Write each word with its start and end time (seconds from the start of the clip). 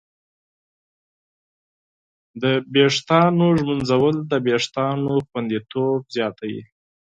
د 2.41 2.43
ویښتانو 2.73 3.47
ږمنځول 3.59 4.15
د 4.31 4.33
وېښتانو 4.45 5.11
خوندیتوب 5.27 5.99
زیاتوي. 6.15 6.61